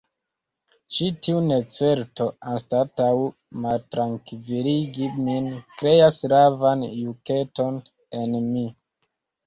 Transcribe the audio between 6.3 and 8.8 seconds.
ravan juketon en mi.